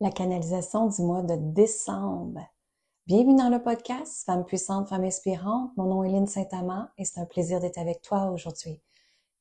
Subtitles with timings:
[0.00, 2.42] la canalisation du mois de décembre.
[3.06, 5.70] Bienvenue dans le podcast Femme puissante, femme inspirante.
[5.78, 8.82] Mon nom est Lynne Saint-Amand et c'est un plaisir d'être avec toi aujourd'hui.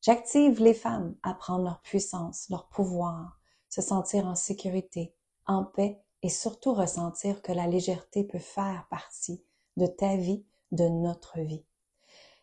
[0.02, 3.38] J'active les femmes à prendre leur puissance, leur pouvoir,
[3.68, 5.14] se sentir en sécurité,
[5.46, 9.44] en paix et surtout ressentir que la légèreté peut faire partie
[9.76, 11.66] de ta vie, de notre vie.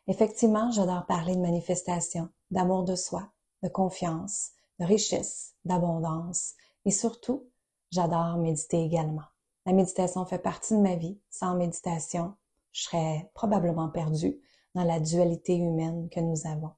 [0.06, 3.32] Effectivement, j'adore parler de manifestation, d'amour de soi,
[3.62, 4.50] de confiance,
[4.80, 6.54] de richesse, d'abondance
[6.84, 7.48] et surtout
[7.92, 9.27] J'adore méditer également.
[9.66, 11.20] La méditation fait partie de ma vie.
[11.28, 12.34] Sans méditation,
[12.73, 14.41] je serais probablement perdue
[14.74, 16.73] dans la dualité humaine que nous avons.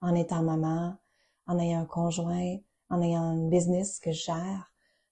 [0.00, 0.94] En étant maman,
[1.48, 2.56] en ayant un conjoint,
[2.88, 4.70] en ayant un business que je gère,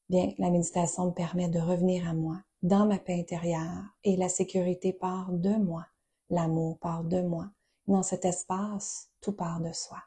[0.09, 4.29] bien, la méditation me permet de revenir à moi, dans ma paix intérieure, et la
[4.29, 5.85] sécurité part de moi,
[6.31, 7.51] l'amour part de moi.
[7.89, 9.99] Dans cet espace, tout part de soi.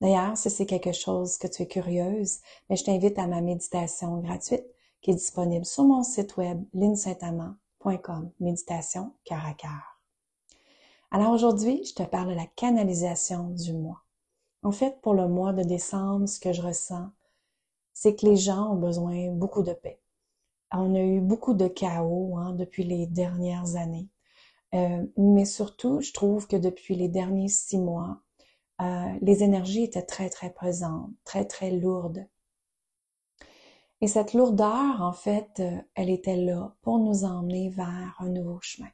[0.00, 4.18] D'ailleurs, si c'est quelque chose que tu es curieuse, mais je t'invite à ma méditation
[4.18, 4.64] gratuite
[5.02, 10.00] qui est disponible sur mon site web linsaintamant.com, méditation cœur à cœur.
[11.10, 14.04] Alors aujourd'hui, je te parle de la canalisation du mois.
[14.62, 17.10] En fait, pour le mois de décembre, ce que je ressens,
[17.92, 20.00] c'est que les gens ont besoin beaucoup de paix.
[20.72, 24.08] On a eu beaucoup de chaos hein, depuis les dernières années.
[24.74, 28.20] Euh, mais surtout, je trouve que depuis les derniers six mois,
[28.80, 32.26] euh, les énergies étaient très, très présentes, très, très lourdes.
[34.00, 38.58] Et cette lourdeur, en fait, euh, elle était là pour nous emmener vers un nouveau
[38.62, 38.88] chemin,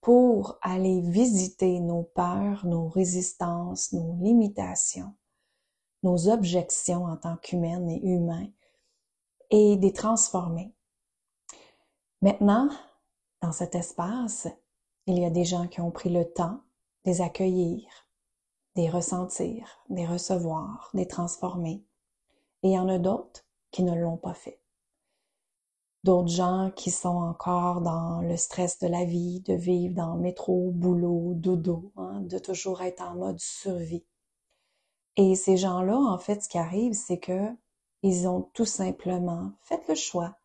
[0.00, 5.14] pour aller visiter nos peurs, nos résistances, nos limitations,
[6.02, 8.48] nos objections en tant qu'humaines et humains,
[9.50, 10.72] et les transformer.
[12.22, 12.70] Maintenant,
[13.42, 14.48] dans cet espace,
[15.06, 16.62] il y a des gens qui ont pris le temps
[17.04, 18.07] de les accueillir,
[18.78, 21.84] des ressentir, des recevoir, des transformer.
[22.62, 24.60] Et il y en a d'autres qui ne l'ont pas fait.
[26.04, 30.70] D'autres gens qui sont encore dans le stress de la vie, de vivre dans métro,
[30.70, 34.06] boulot, dodo, hein, de toujours être en mode survie.
[35.16, 37.48] Et ces gens-là, en fait, ce qui arrive, c'est que
[38.04, 40.36] ils ont tout simplement fait le choix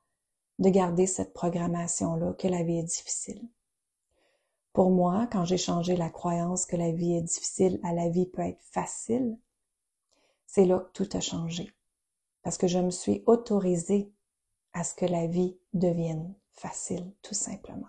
[0.58, 3.48] de garder cette programmation-là que la vie est difficile.
[4.74, 8.26] Pour moi, quand j'ai changé la croyance que la vie est difficile à la vie
[8.26, 9.38] peut être facile,
[10.48, 11.72] c'est là que tout a changé.
[12.42, 14.12] Parce que je me suis autorisée
[14.74, 17.88] à ce que la vie devienne facile, tout simplement.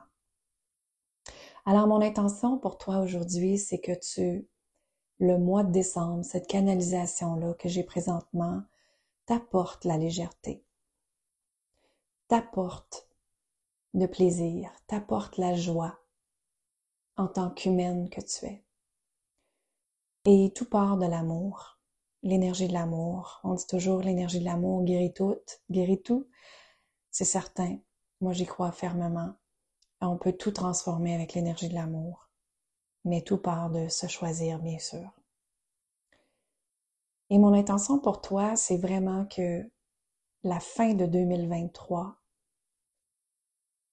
[1.64, 4.46] Alors, mon intention pour toi aujourd'hui, c'est que tu,
[5.18, 8.62] le mois de décembre, cette canalisation-là que j'ai présentement,
[9.24, 10.62] t'apporte la légèreté,
[12.28, 13.08] t'apporte
[13.94, 15.98] le plaisir, t'apporte la joie,
[17.16, 18.64] en tant qu'humaine que tu es.
[20.26, 21.78] Et tout part de l'amour,
[22.22, 23.40] l'énergie de l'amour.
[23.44, 25.36] On dit toujours l'énergie de l'amour guérit tout,
[25.70, 26.26] guérit tout.
[27.10, 27.78] C'est certain.
[28.20, 29.34] Moi, j'y crois fermement.
[30.00, 32.28] On peut tout transformer avec l'énergie de l'amour.
[33.04, 35.10] Mais tout part de se choisir, bien sûr.
[37.30, 39.70] Et mon intention pour toi, c'est vraiment que
[40.42, 42.16] la fin de 2023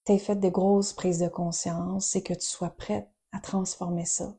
[0.04, 4.34] t'aies fait de grosses prises de conscience et que tu sois prête à transformer ça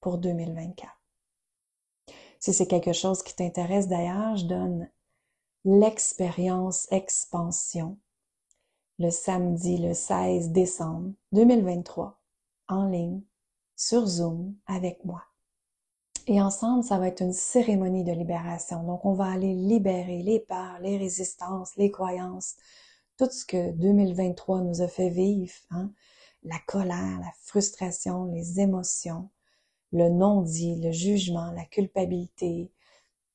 [0.00, 0.90] pour 2024.
[2.38, 4.90] Si c'est quelque chose qui t'intéresse d'ailleurs, je donne
[5.64, 7.98] l'expérience expansion
[8.98, 12.20] le samedi le 16 décembre 2023
[12.68, 13.22] en ligne
[13.76, 15.22] sur Zoom avec moi.
[16.26, 18.84] Et ensemble, ça va être une cérémonie de libération.
[18.84, 22.56] Donc, on va aller libérer les peurs, les résistances, les croyances,
[23.16, 25.90] tout ce que 2023 nous a fait vivre, hein,
[26.42, 29.30] la colère, la frustration, les émotions,
[29.92, 32.72] le non-dit, le jugement, la culpabilité,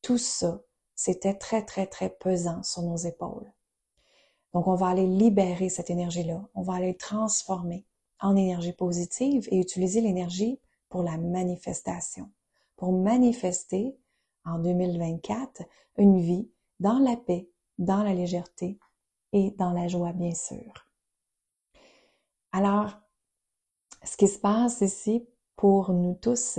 [0.02, 0.62] tout ça,
[0.96, 3.52] c'était très, très, très pesant sur nos épaules.
[4.54, 6.48] Donc, on va aller libérer cette énergie-là.
[6.54, 7.86] On va aller transformer
[8.22, 12.32] en énergie positive et utiliser l'énergie pour la manifestation,
[12.78, 13.98] pour manifester
[14.46, 15.64] en 2024
[15.98, 16.50] une vie
[16.80, 18.80] dans la paix, dans la légèreté
[19.34, 20.85] et dans la joie, bien sûr.
[22.58, 22.94] Alors,
[24.06, 26.58] ce qui se passe ici pour nous tous,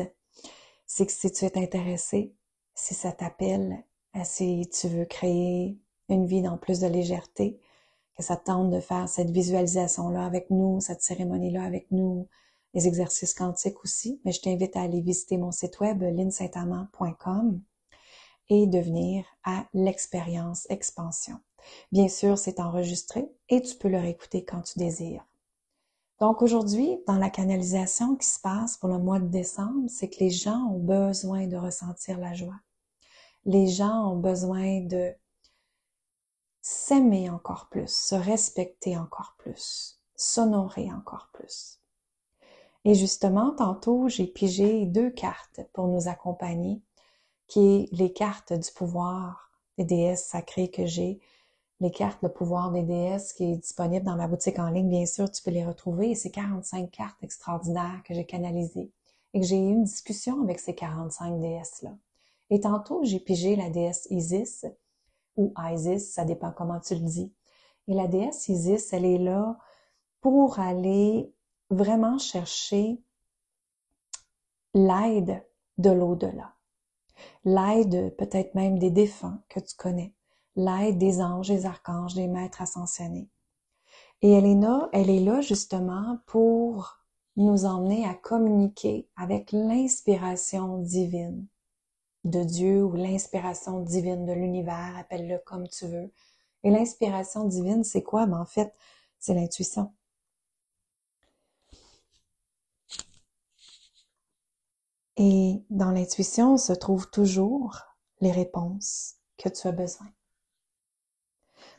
[0.86, 2.34] c'est que si tu es intéressé,
[2.74, 3.82] si ça t'appelle,
[4.14, 5.78] euh, si tu veux créer
[6.10, 7.58] une vie dans plus de légèreté,
[8.14, 12.28] que ça te tente de faire cette visualisation-là avec nous, cette cérémonie-là avec nous,
[12.74, 17.58] les exercices quantiques aussi, mais je t'invite à aller visiter mon site web linsaintamant.com
[18.50, 21.40] et de venir à l'expérience expansion.
[21.90, 25.24] Bien sûr, c'est enregistré et tu peux le réécouter quand tu désires.
[26.18, 30.20] Donc aujourd'hui, dans la canalisation qui se passe pour le mois de décembre, c'est que
[30.20, 32.58] les gens ont besoin de ressentir la joie.
[33.44, 35.14] Les gens ont besoin de
[36.62, 41.80] s'aimer encore plus, se respecter encore plus, s'honorer encore plus.
[42.84, 46.80] Et justement, tantôt, j'ai pigé deux cartes pour nous accompagner,
[47.46, 51.20] qui est les cartes du pouvoir des déesses sacrées que j'ai,
[51.80, 54.88] les cartes Le pouvoir des déesses qui est disponible dans ma boutique en ligne.
[54.88, 56.10] Bien sûr, tu peux les retrouver.
[56.10, 58.90] Et c'est 45 cartes extraordinaires que j'ai canalisées
[59.34, 61.94] et que j'ai eu une discussion avec ces 45 déesses-là.
[62.50, 64.64] Et tantôt, j'ai pigé la déesse Isis
[65.36, 67.32] ou Isis, ça dépend comment tu le dis.
[67.88, 69.58] Et la déesse Isis, elle est là
[70.20, 71.32] pour aller
[71.70, 73.02] vraiment chercher
[74.74, 75.44] l'aide
[75.78, 76.54] de l'au-delà,
[77.44, 80.14] l'aide peut-être même des défunts que tu connais,
[80.56, 83.28] l'aide des anges, des archanges, des maîtres ascensionnés.
[84.22, 86.98] Et elle est là, elle est là justement pour
[87.36, 91.46] nous emmener à communiquer avec l'inspiration divine
[92.24, 96.10] de Dieu ou l'inspiration divine de l'univers, appelle-le comme tu veux.
[96.64, 98.26] Et l'inspiration divine, c'est quoi?
[98.26, 98.74] Ben, en fait,
[99.18, 99.92] c'est l'intuition.
[105.18, 107.80] Et dans l'intuition se trouvent toujours
[108.20, 110.08] les réponses que tu as besoin.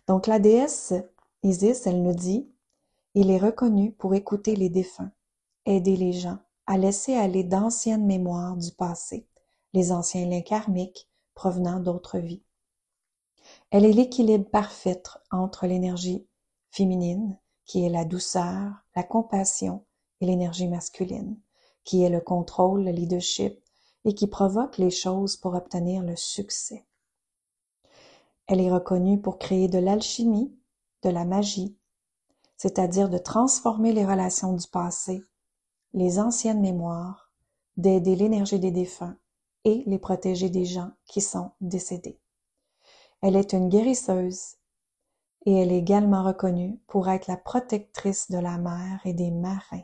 [0.07, 0.94] Donc la déesse
[1.44, 2.50] Isis, elle nous dit,
[3.13, 5.12] il est reconnu pour écouter les défunts,
[5.65, 9.27] aider les gens à laisser aller d'anciennes mémoires du passé,
[9.74, 12.44] les anciens liens karmiques provenant d'autres vies.
[13.71, 16.27] Elle est l'équilibre parfait entre l'énergie
[16.71, 19.86] féminine, qui est la douceur, la compassion,
[20.19, 21.38] et l'énergie masculine,
[21.83, 23.59] qui est le contrôle, le leadership
[24.06, 26.86] et qui provoque les choses pour obtenir le succès.
[28.48, 30.56] Elle est reconnue pour créer de l'alchimie,
[31.04, 31.78] de la magie,
[32.56, 35.22] c'est-à-dire de transformer les relations du passé,
[35.94, 37.30] les anciennes mémoires,
[37.76, 39.18] d'aider l'énergie des défunts
[39.66, 42.20] et les protéger des gens qui sont décédés.
[43.22, 44.56] Elle est une guérisseuse
[45.46, 49.84] et elle est également reconnue pour être la protectrice de la mer et des marins.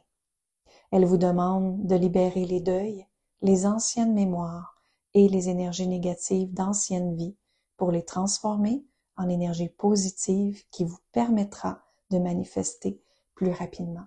[0.92, 3.06] Elle vous demande de libérer les deuils,
[3.42, 4.81] les anciennes mémoires
[5.13, 7.36] et les énergies négatives d'anciennes vies
[7.83, 8.85] pour les transformer
[9.18, 13.03] en énergie positive qui vous permettra de manifester
[13.35, 14.06] plus rapidement.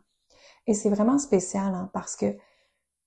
[0.66, 2.38] Et c'est vraiment spécial hein, parce que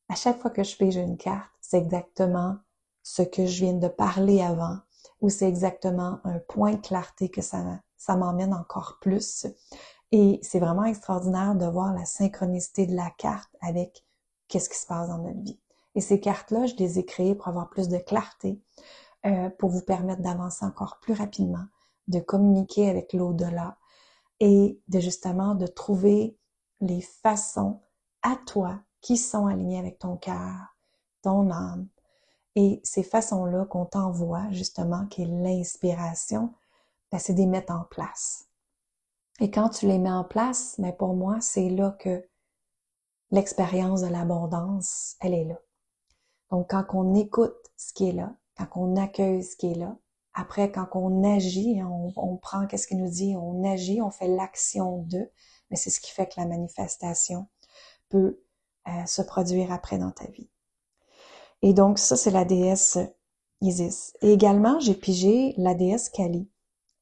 [0.09, 2.55] à chaque fois que je fais une carte, c'est exactement
[3.01, 4.77] ce que je viens de parler avant
[5.21, 9.47] ou c'est exactement un point de clarté que ça, m'emmène encore plus.
[10.11, 14.05] Et c'est vraiment extraordinaire de voir la synchronicité de la carte avec
[14.47, 15.59] qu'est-ce qui se passe dans notre vie.
[15.95, 18.61] Et ces cartes-là, je les ai pour avoir plus de clarté,
[19.25, 21.65] euh, pour vous permettre d'avancer encore plus rapidement,
[22.07, 23.77] de communiquer avec l'au-delà
[24.39, 26.37] et de justement de trouver
[26.81, 27.81] les façons
[28.21, 30.75] à toi qui sont alignées avec ton cœur,
[31.21, 31.87] ton âme.
[32.55, 36.53] Et ces façons-là qu'on t'envoie justement, qui est l'inspiration,
[37.11, 38.47] ben, c'est des mettre en place.
[39.39, 42.27] Et quand tu les mets en place, mais pour moi, c'est là que
[43.31, 45.59] l'expérience de l'abondance, elle est là.
[46.51, 48.35] Donc, quand on écoute ce qui est là,
[48.67, 49.97] quand on accueille ce qui est là,
[50.33, 54.27] après, quand on agit, on, on prend qu'est-ce qu'il nous dit, on agit, on fait
[54.27, 55.29] l'action de,
[55.69, 57.47] mais c'est ce qui fait que la manifestation
[58.09, 58.39] peut
[58.87, 60.49] euh, se produire après dans ta vie.
[61.61, 62.97] Et donc, ça, c'est la déesse
[63.61, 64.15] Isis.
[64.21, 66.47] Et également, j'ai pigé la déesse Kali.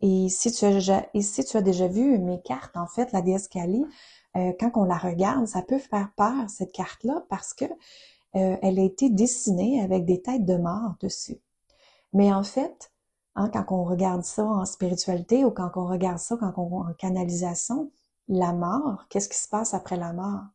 [0.02, 3.12] Et si tu as déjà, et si tu as déjà vu mes cartes, en fait,
[3.12, 3.86] la déesse Kali,
[4.36, 8.80] euh, quand on la regarde, ça peut faire peur, cette carte-là, parce que euh, elle
[8.80, 11.40] a été dessinée avec des têtes de mort dessus.
[12.14, 12.92] Mais en fait,
[13.36, 17.92] hein, quand on regarde ça en spiritualité ou quand on regarde ça en canalisation,
[18.28, 20.46] la mort, qu'est-ce qui se passe après la mort?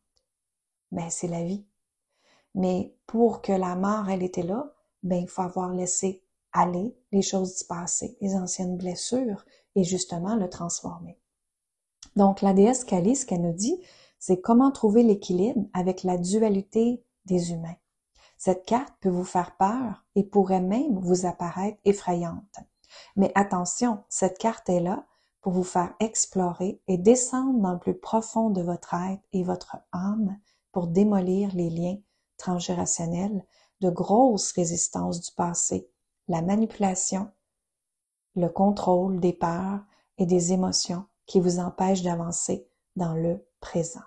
[0.91, 1.65] Ben, c'est la vie.
[2.55, 7.23] Mais pour que la mort, elle était là, ben, il faut avoir laissé aller les
[7.23, 9.43] choses du passé, les anciennes blessures,
[9.75, 11.17] et justement le transformer.
[12.15, 13.81] Donc, la déesse Kali, ce qu'elle nous dit,
[14.19, 17.75] c'est comment trouver l'équilibre avec la dualité des humains.
[18.37, 22.59] Cette carte peut vous faire peur et pourrait même vous apparaître effrayante.
[23.15, 25.05] Mais attention, cette carte est là
[25.41, 29.77] pour vous faire explorer et descendre dans le plus profond de votre être et votre
[29.91, 30.37] âme
[30.71, 31.97] pour démolir les liens
[32.37, 33.45] transgénérationnels
[33.81, 35.89] de grosses résistances du passé
[36.27, 37.29] la manipulation,
[38.35, 39.81] le contrôle des peurs
[40.17, 44.01] et des émotions qui vous empêchent d'avancer dans le présent.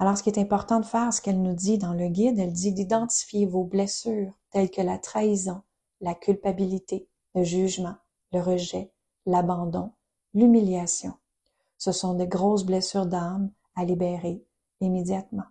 [0.00, 2.52] Alors, ce qui est important de faire, ce qu'elle nous dit dans le guide, elle
[2.52, 5.62] dit d'identifier vos blessures telles que la trahison,
[6.00, 7.96] la culpabilité, le jugement,
[8.32, 8.92] le rejet,
[9.26, 9.92] l'abandon,
[10.34, 11.14] l'humiliation.
[11.78, 14.44] Ce sont de grosses blessures d'âme à libérer
[14.80, 15.44] immédiatement.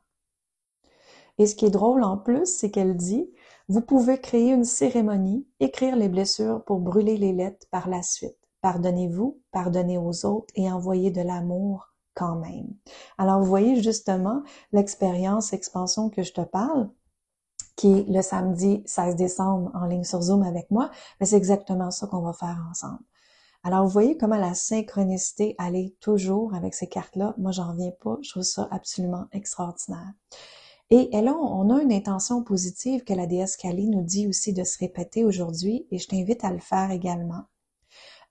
[1.38, 3.30] Et ce qui est drôle en plus, c'est qu'elle dit
[3.70, 8.38] vous pouvez créer une cérémonie, écrire les blessures pour brûler les lettres par la suite.
[8.62, 12.68] pardonnez-vous, pardonnez aux autres et envoyez de l'amour quand même.
[13.18, 16.90] Alors, vous voyez justement l'expérience expansion que je te parle,
[17.76, 21.92] qui est le samedi 16 décembre en ligne sur Zoom avec moi, mais c'est exactement
[21.92, 23.04] ça qu'on va faire ensemble.
[23.64, 27.36] Alors, vous voyez comment la synchronicité allait toujours avec ces cartes-là.
[27.38, 28.18] Moi, j'en reviens pas.
[28.22, 30.14] Je trouve ça absolument extraordinaire.
[30.90, 34.64] Et, là, on a une intention positive que la déesse Kali nous dit aussi de
[34.64, 37.44] se répéter aujourd'hui et je t'invite à le faire également.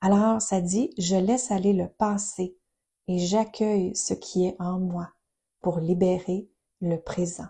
[0.01, 2.57] Alors, ça dit, je laisse aller le passé
[3.09, 5.11] et j'accueille ce qui est en moi
[5.61, 6.49] pour libérer
[6.81, 7.49] le présent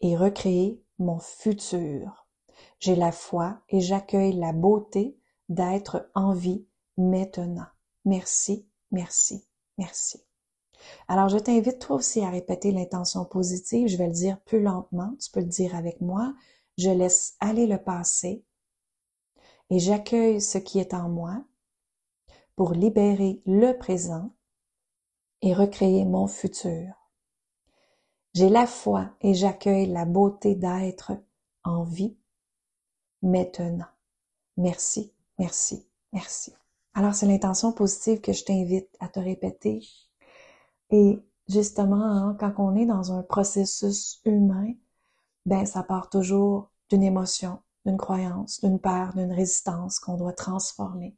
[0.00, 2.26] et recréer mon futur.
[2.78, 7.66] J'ai la foi et j'accueille la beauté d'être en vie maintenant.
[8.04, 9.46] Merci, merci,
[9.78, 10.22] merci.
[11.08, 13.88] Alors, je t'invite toi aussi à répéter l'intention positive.
[13.88, 15.14] Je vais le dire plus lentement.
[15.20, 16.34] Tu peux le dire avec moi.
[16.76, 18.44] Je laisse aller le passé
[19.70, 21.42] et j'accueille ce qui est en moi
[22.56, 24.30] pour libérer le présent
[25.42, 26.94] et recréer mon futur.
[28.34, 31.12] J'ai la foi et j'accueille la beauté d'être
[31.62, 32.16] en vie
[33.22, 33.86] maintenant.
[34.56, 36.52] Merci, merci, merci.
[36.94, 39.82] Alors, c'est l'intention positive que je t'invite à te répéter.
[40.90, 41.18] Et
[41.48, 44.74] justement, hein, quand on est dans un processus humain,
[45.46, 51.16] ben, ça part toujours d'une émotion, d'une croyance, d'une peur, d'une résistance qu'on doit transformer.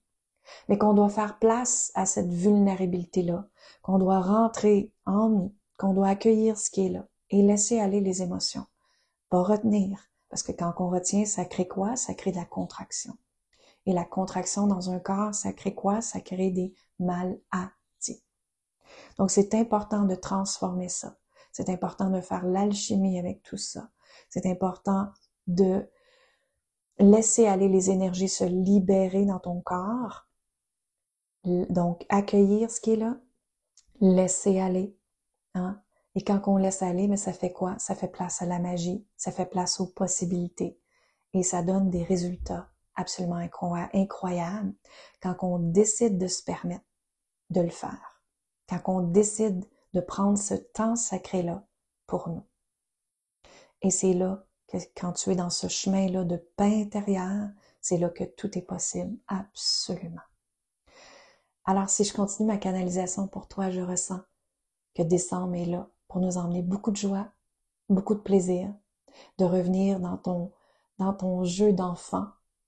[0.68, 3.48] Mais qu'on doit faire place à cette vulnérabilité-là,
[3.82, 8.00] qu'on doit rentrer en nous, qu'on doit accueillir ce qui est là et laisser aller
[8.00, 8.66] les émotions.
[9.28, 9.98] Pas retenir,
[10.28, 11.96] parce que quand on retient, ça crée quoi?
[11.96, 13.16] Ça crée de la contraction.
[13.86, 16.00] Et la contraction dans un corps, ça crée quoi?
[16.00, 18.22] Ça crée des maladies.
[19.18, 21.16] Donc, c'est important de transformer ça.
[21.52, 23.88] C'est important de faire l'alchimie avec tout ça.
[24.28, 25.08] C'est important
[25.46, 25.88] de
[26.98, 30.26] laisser aller les énergies se libérer dans ton corps.
[31.46, 33.16] Donc, accueillir ce qui est là,
[34.00, 34.96] laisser aller.
[35.54, 35.80] Hein?
[36.16, 37.78] Et quand on laisse aller, mais ça fait quoi?
[37.78, 40.80] Ça fait place à la magie, ça fait place aux possibilités.
[41.34, 43.46] Et ça donne des résultats absolument
[43.92, 44.74] incroyables
[45.22, 46.84] quand on décide de se permettre
[47.50, 48.22] de le faire.
[48.68, 51.64] Quand on décide de prendre ce temps sacré-là
[52.06, 52.44] pour nous.
[53.82, 57.50] Et c'est là que quand tu es dans ce chemin-là de paix intérieure,
[57.80, 60.22] c'est là que tout est possible, absolument.
[61.68, 64.20] Alors si je continue ma canalisation pour toi, je ressens
[64.94, 67.26] que décembre est là pour nous emmener beaucoup de joie,
[67.88, 68.72] beaucoup de plaisir,
[69.38, 70.52] de revenir dans ton,
[70.98, 72.26] dans ton jeu d'enfant,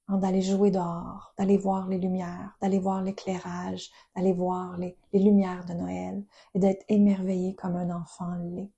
[0.09, 5.21] hein, d'aller jouer dehors, d'aller voir les lumières, d'aller voir l'éclairage, d'aller voir les, les
[5.21, 6.25] lumières de Noël
[6.55, 8.73] et d'être émerveillé comme un enfant l'est.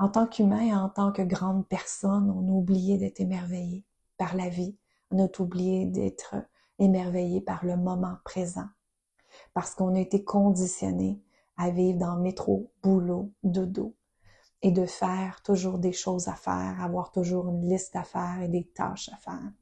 [0.00, 3.84] En tant qu'humain et en tant que grande personne, on a oublié d'être émerveillé
[4.18, 4.76] par la vie.
[5.12, 6.34] On a oublié d'être
[6.80, 8.66] émerveillé par le moment présent.
[9.52, 11.22] Parce qu'on a été conditionné
[11.56, 13.94] à vivre dans métro, boulot, dodo
[14.62, 18.48] et de faire toujours des choses à faire, avoir toujours une liste à faire et
[18.48, 19.52] des tâches à faire.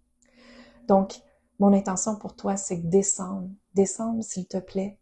[0.86, 1.20] Donc,
[1.58, 5.00] mon intention pour toi, c'est que descendre, descendre s'il te plaît,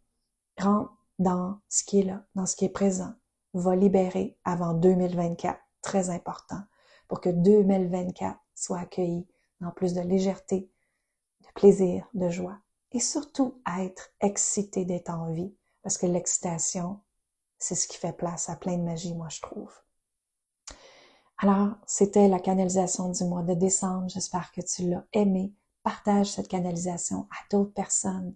[0.59, 3.13] rentre dans ce qui est là, dans ce qui est présent,
[3.53, 6.61] va libérer avant 2024, très important,
[7.07, 9.27] pour que 2024 soit accueilli
[9.59, 10.71] dans plus de légèreté,
[11.41, 12.57] de plaisir, de joie,
[12.91, 16.99] et surtout être excité d'être en vie, parce que l'excitation,
[17.57, 19.71] c'est ce qui fait place à plein de magie, moi, je trouve.
[21.37, 24.09] Alors, c'était la canalisation du mois de décembre.
[24.09, 25.53] J'espère que tu l'as aimé.
[25.83, 28.35] Partage cette canalisation à d'autres personnes.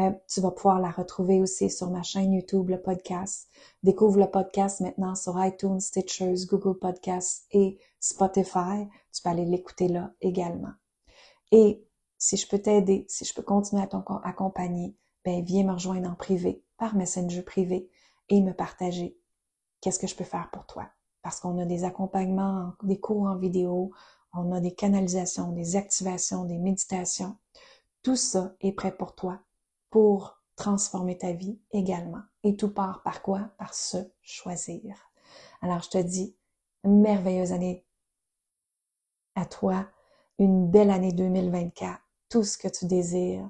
[0.00, 3.48] Euh, tu vas pouvoir la retrouver aussi sur ma chaîne YouTube, le podcast.
[3.82, 8.88] Découvre le podcast maintenant sur iTunes, Stitchers, Google Podcasts et Spotify.
[9.12, 10.72] Tu peux aller l'écouter là également.
[11.52, 11.83] Et
[12.24, 16.14] si je peux t'aider, si je peux continuer à t'accompagner, ben viens me rejoindre en
[16.14, 17.90] privé, par Messenger privé
[18.30, 19.18] et me partager
[19.82, 20.88] qu'est-ce que je peux faire pour toi.
[21.20, 23.90] Parce qu'on a des accompagnements, des cours en vidéo,
[24.32, 27.36] on a des canalisations, des activations, des méditations.
[28.02, 29.40] Tout ça est prêt pour toi
[29.90, 32.22] pour transformer ta vie également.
[32.42, 33.50] Et tout part par quoi?
[33.58, 34.96] Par se choisir.
[35.60, 36.34] Alors je te dis,
[36.84, 37.84] merveilleuse année
[39.34, 39.86] à toi,
[40.38, 42.00] une belle année 2024,
[42.34, 43.48] tout ce que tu désires,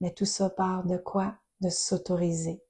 [0.00, 1.34] mais tout ça part de quoi?
[1.60, 2.62] De s'autoriser.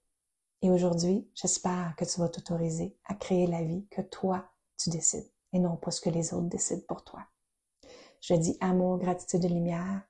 [0.61, 4.45] Et aujourd'hui, j'espère que tu vas t'autoriser à créer la vie que toi,
[4.77, 7.29] tu décides et non pas ce que les autres décident pour toi.
[8.21, 10.03] Je dis amour, gratitude et lumière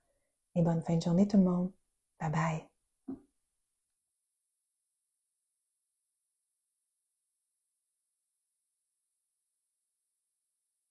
[0.55, 1.71] et bonne fin de journée tout le monde.
[2.19, 2.72] Bye bye.